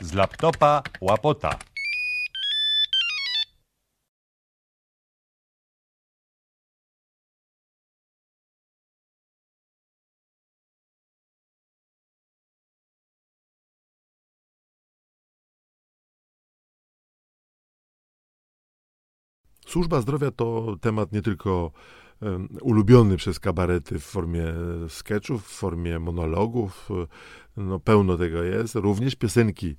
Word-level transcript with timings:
Z 0.00 0.12
laptopa 0.12 0.82
łapota. 1.00 1.58
Służba 19.66 20.00
zdrowia 20.00 20.30
to 20.30 20.76
temat 20.80 21.12
nie 21.12 21.22
tylko 21.22 21.72
ulubiony 22.60 23.16
przez 23.16 23.40
kabarety 23.40 23.98
w 23.98 24.04
formie 24.04 24.44
sketchów, 24.88 25.46
w 25.46 25.50
formie 25.50 25.98
monologów. 25.98 26.88
No, 27.56 27.80
pełno 27.80 28.16
tego 28.16 28.42
jest. 28.42 28.74
Również 28.74 29.16
piosenki 29.16 29.76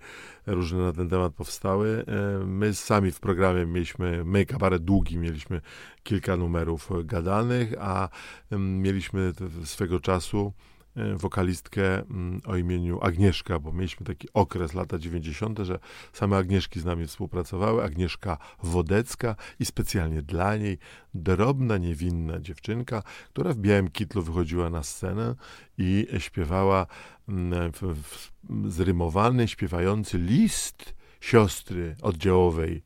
różne 0.48 0.80
na 0.80 0.94
ten 0.94 1.10
temat 1.10 1.34
powstały. 1.34 2.06
E, 2.08 2.46
My 2.46 2.74
sami 2.74 3.12
w 3.12 3.20
programie 3.20 3.66
mieliśmy, 3.66 4.24
my 4.26 4.46
kabaret 4.46 4.84
długi, 4.84 5.18
mieliśmy 5.18 5.62
kilka 6.04 6.38
numerów 6.38 6.90
gadanych, 7.04 7.74
a 7.80 8.10
mieliśmy 8.52 9.34
swego 9.64 10.00
czasu 10.00 10.54
e, 10.58 10.73
wokalistkę 11.16 12.00
mm, 12.00 12.42
o 12.46 12.56
imieniu 12.56 13.00
Agnieszka, 13.02 13.60
bo 13.60 13.72
mieliśmy 13.72 14.06
taki 14.06 14.28
okres, 14.34 14.74
lata 14.74 15.00
90., 15.00 15.60
że 15.60 15.80
same 16.14 16.38
Agnieszki 16.38 16.80
z 16.80 16.86
nami 16.86 17.08
współpracowały. 17.08 17.84
Agnieszka 17.84 18.38
Wodecka 18.64 19.36
i 19.60 19.66
specjalnie 19.66 20.22
dla 20.22 20.58
niej 20.58 20.78
drobna, 21.14 21.78
niewinna 21.78 22.40
dziewczynka, 22.40 23.04
która 23.30 23.54
w 23.54 23.58
białym 23.58 23.90
kitlu 23.90 24.22
wychodziła 24.22 24.70
na 24.70 24.84
scenę 24.84 25.36
i 25.78 26.08
śpiewała 26.18 26.86
mm, 27.30 27.72
w, 27.72 27.82
w, 27.82 28.32
zrymowany, 28.72 29.48
śpiewający 29.48 30.18
list 30.18 30.94
siostry 31.22 31.96
oddziałowej, 32.02 32.84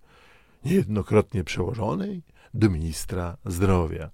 niejednokrotnie 0.66 1.44
przełożonej 1.44 2.23
do 2.53 2.69
ministra 2.69 3.38
zdrowia. 3.45 4.09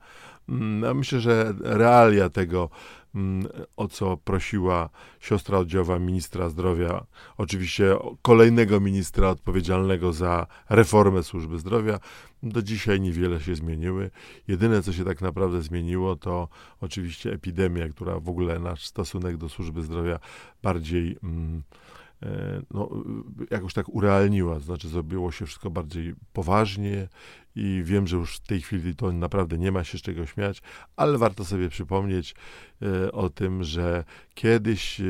Mm, 0.49 0.97
myślę, 0.97 1.19
że 1.19 1.53
realia 1.59 2.29
tego, 2.29 2.69
o 3.77 3.87
co 3.87 4.17
prosiła 4.17 4.89
siostra 5.19 5.57
oddziałowa 5.57 5.99
ministra 5.99 6.49
zdrowia, 6.49 7.05
oczywiście 7.37 7.95
kolejnego 8.21 8.79
ministra 8.79 9.29
odpowiedzialnego 9.29 10.13
za 10.13 10.47
reformę 10.69 11.23
służby 11.23 11.59
zdrowia, 11.59 11.99
do 12.43 12.61
dzisiaj 12.61 13.01
niewiele 13.01 13.41
się 13.41 13.55
zmieniły. 13.55 14.11
Jedyne, 14.47 14.81
co 14.81 14.93
się 14.93 15.05
tak 15.05 15.21
naprawdę 15.21 15.61
zmieniło, 15.61 16.15
to 16.15 16.47
oczywiście 16.81 17.33
epidemia, 17.33 17.89
która 17.89 18.19
w 18.19 18.29
ogóle 18.29 18.59
nasz 18.59 18.85
stosunek 18.85 19.37
do 19.37 19.49
służby 19.49 19.81
zdrowia 19.81 20.19
bardziej 20.63 21.17
mm, 21.23 21.63
no, 22.71 22.89
jakoś 23.51 23.73
tak 23.73 23.89
urealniła, 23.89 24.59
znaczy 24.59 24.89
zrobiło 24.89 25.31
się 25.31 25.45
wszystko 25.45 25.69
bardziej 25.69 26.15
poważnie 26.33 27.07
i 27.55 27.81
wiem, 27.85 28.07
że 28.07 28.17
już 28.17 28.37
w 28.37 28.47
tej 28.47 28.61
chwili 28.61 28.95
to 28.95 29.11
naprawdę 29.11 29.57
nie 29.57 29.71
ma 29.71 29.83
się 29.83 29.97
z 29.97 30.01
czego 30.01 30.25
śmiać, 30.25 30.61
ale 30.95 31.17
warto 31.17 31.45
sobie 31.45 31.69
przypomnieć 31.69 32.35
e, 32.81 33.11
o 33.11 33.29
tym, 33.29 33.63
że 33.63 34.03
kiedyś 34.33 34.99
e, 34.99 35.03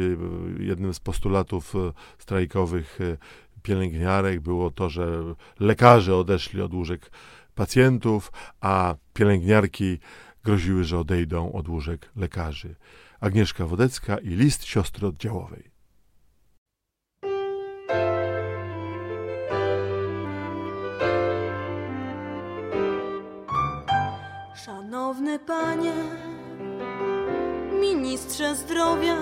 jednym 0.60 0.94
z 0.94 1.00
postulatów 1.00 1.76
e, 1.76 1.94
strajkowych 2.18 3.02
e, 3.02 3.18
pielęgniarek 3.64 4.42
było 4.42 4.72
to, 4.72 4.90
że 4.90 5.24
lekarze 5.60 6.16
odeszli 6.16 6.62
od 6.62 6.74
łóżek 6.74 7.12
pacjentów, 7.56 8.32
a 8.62 8.96
pielęgniarki 9.14 10.00
groziły, 10.44 10.84
że 10.84 11.00
odejdą 11.00 11.52
od 11.52 11.70
łóżek 11.70 12.12
lekarzy. 12.16 12.76
Agnieszka 13.20 13.66
Wodecka 13.66 14.18
i 14.18 14.30
list 14.30 14.66
siostry 14.66 15.08
oddziałowej. 15.08 15.73
Szanowny 25.14 25.40
panie, 25.40 25.94
ministrze 27.82 28.56
zdrowia, 28.56 29.16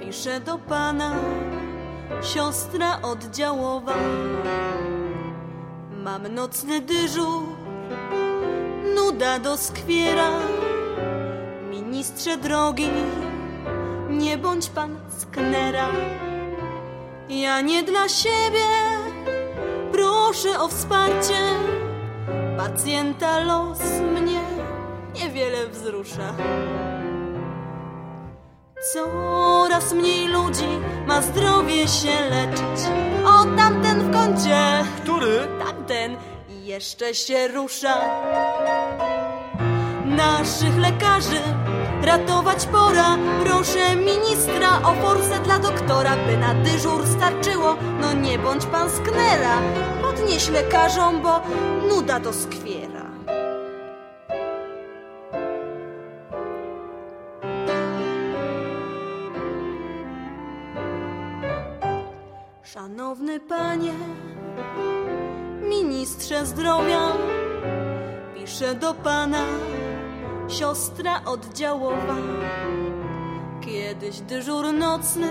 piszę 0.00 0.40
do 0.40 0.58
pana 0.58 1.14
siostra 2.22 3.02
oddziałowa. 3.02 3.94
Mam 6.04 6.28
nocny 6.34 6.80
dyżur, 6.80 7.42
nuda 8.94 9.38
doskwiera. 9.38 10.30
Ministrze 11.70 12.36
drogi, 12.36 12.88
nie 14.10 14.38
bądź 14.38 14.68
pan 14.68 14.96
sknera. 15.18 15.88
Ja 17.28 17.60
nie 17.60 17.82
dla 17.82 18.08
siebie 18.08 18.68
proszę 19.92 20.60
o 20.60 20.68
wsparcie. 20.68 21.34
Pacjenta 22.58 23.40
los 23.40 23.78
mnie 24.14 24.40
niewiele 25.14 25.68
wzrusza. 25.68 26.34
Coraz 28.92 29.92
mniej 29.92 30.28
ludzi 30.28 30.68
ma 31.06 31.22
zdrowie 31.22 31.88
się 31.88 32.20
leczyć. 32.30 32.86
O, 33.26 33.44
tamten 33.56 34.00
w 34.00 34.12
kącie, 34.12 34.84
Który? 35.02 35.48
tamten 35.58 36.16
jeszcze 36.48 37.14
się 37.14 37.48
rusza. 37.48 37.94
Naszych 40.18 40.76
lekarzy 40.78 41.40
ratować 42.02 42.66
pora. 42.66 43.16
Proszę 43.44 43.96
ministra 43.96 44.82
o 44.82 44.94
forsę 44.94 45.40
dla 45.44 45.58
doktora, 45.58 46.16
by 46.26 46.36
na 46.36 46.54
dyżur 46.54 47.06
starczyło. 47.06 47.76
No 48.00 48.12
nie 48.12 48.38
bądź 48.38 48.66
pan 48.66 48.90
sknera, 48.90 49.58
podnieś 50.02 50.48
lekarzom, 50.48 51.22
bo 51.22 51.40
nuda 51.88 52.20
to 52.20 52.32
skwiera. 52.32 53.08
Szanowny 62.62 63.40
panie, 63.40 63.94
ministrze 65.68 66.46
zdrowia, 66.46 67.12
piszę 68.34 68.74
do 68.74 68.94
pana 68.94 69.44
siostra 70.48 71.20
oddziałowa. 71.24 72.16
Kiedyś 73.60 74.20
dyżur 74.20 74.72
nocny 74.72 75.28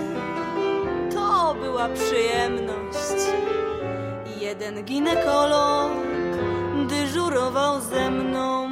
to 1.13 1.55
była 1.61 1.89
przyjemność. 1.89 3.25
Jeden 4.39 4.83
ginekolog 4.83 5.91
dyżurował 6.89 7.81
ze 7.81 8.11
mną 8.11 8.69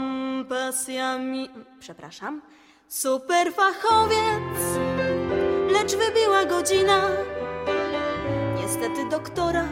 pasjami. 0.50 1.50
Przepraszam. 1.80 2.42
Superfachowiec, 2.88 4.60
lecz 5.72 5.96
wybiła 5.96 6.46
godzina. 6.46 7.02
Niestety 8.56 9.10
doktora 9.10 9.66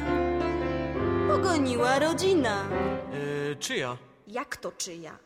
pogoniła 1.28 2.00
rodzina. 2.00 2.63
Yy, 3.50 3.56
czyja? 3.56 3.97
Jak 4.28 4.57
to 4.57 4.72
czyja? 4.72 5.17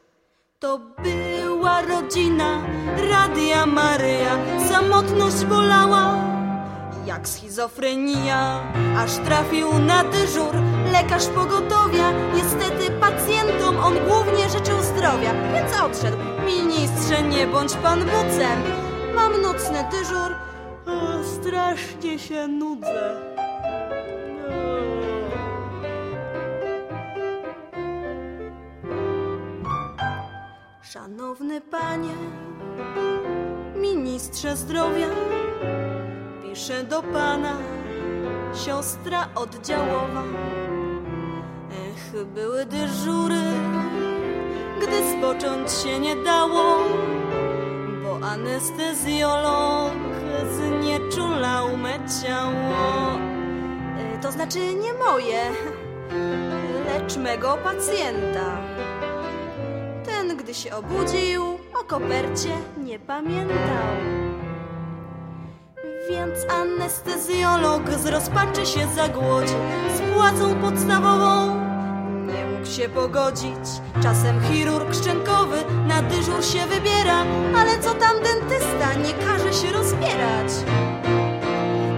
To 0.60 0.80
była 1.04 1.82
rodzina 1.82 2.62
Radia 3.12 3.66
Maryja. 3.66 4.38
Samotność 4.70 5.46
bolała 5.46 6.14
jak 7.06 7.28
schizofrenia. 7.28 8.64
Aż 8.98 9.16
trafił 9.18 9.80
na 9.80 10.04
dyżur 10.04 10.56
lekarz 10.92 11.28
pogotowia. 11.28 12.12
Niestety 12.36 12.92
pacjentom 12.92 13.78
on 13.78 13.94
głównie 14.08 14.50
życzył 14.50 14.82
zdrowia, 14.82 15.34
więc 15.54 15.82
odszedł. 15.82 16.18
Ministrze, 16.46 17.24
nie 17.24 17.48
bądź 17.48 17.74
pan 17.74 18.00
bucem. 18.00 18.64
Mam 19.16 19.42
nocny 19.42 19.86
dyżur, 19.92 20.36
a 20.86 21.24
strasznie 21.24 22.20
się 22.20 22.48
nudzę. 22.48 23.37
Szanowny 31.28 31.62
panie, 31.62 32.14
ministrze 33.76 34.56
zdrowia, 34.56 35.08
piszę 36.44 36.84
do 36.84 37.04
pana 37.04 37.58
siostra 38.66 39.30
oddziałowa. 39.36 40.24
Ech, 41.72 42.26
były 42.26 42.66
dyżury, 42.66 43.42
gdy 44.82 45.18
spocząć 45.18 45.72
się 45.72 46.00
nie 46.00 46.16
dało, 46.16 46.78
bo 48.04 48.28
anestezjolog 48.28 49.92
znieczulał 50.52 51.78
me 51.78 52.00
ciało. 52.24 53.12
E, 54.16 54.20
To 54.22 54.32
znaczy 54.32 54.60
nie 54.60 54.94
moje, 54.94 55.42
lecz 56.86 57.18
mego 57.18 57.58
pacjenta. 57.64 58.58
Gdy 60.48 60.54
się 60.54 60.76
obudził, 60.76 61.44
o 61.82 61.84
kopercie 61.88 62.58
nie 62.78 63.00
pamiętał. 63.00 63.96
Więc 66.10 66.40
anestezjolog 66.52 67.90
z 67.90 68.06
rozpaczy 68.06 68.66
się 68.66 68.88
zagłodził 68.96 69.58
z 69.98 70.14
płacą 70.14 70.62
podstawową. 70.62 71.56
Nie 72.26 72.46
mógł 72.46 72.66
się 72.66 72.90
pogodzić. 72.90 73.66
Czasem 74.04 74.42
chirurg 74.44 74.94
szczękowy 74.94 75.58
na 75.88 76.02
dyżur 76.02 76.46
się 76.46 76.66
wybiera, 76.66 77.26
ale 77.58 77.80
co 77.80 77.94
tam 77.94 78.16
dentysta 78.24 78.94
nie 78.94 79.14
każe 79.14 79.54
się 79.54 79.72
rozbierać. 79.72 80.52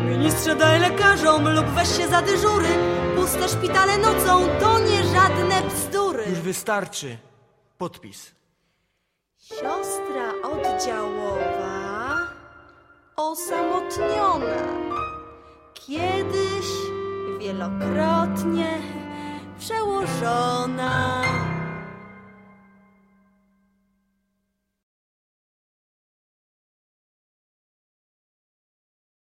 Ministrze 0.05 0.55
daj 0.55 0.79
lekarzom 0.79 1.49
lub 1.49 1.65
weź 1.65 1.97
się 1.97 2.07
za 2.07 2.21
dyżury. 2.21 2.69
Puste 3.15 3.49
szpitale 3.49 3.97
nocą 3.97 4.47
to 4.59 4.79
nie 4.79 5.03
żadne 5.03 5.61
bzdury. 5.69 6.23
Już 6.29 6.39
wystarczy. 6.39 7.17
Podpis. 7.77 8.38
Siostra 9.41 10.33
oddziałowa, 10.43 12.27
osamotniona, 13.15 14.57
kiedyś 15.73 16.67
wielokrotnie 17.39 18.81
przełożona. 19.59 21.08